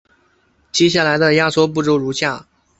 [0.71, 2.47] 接下来的压缩步骤如下。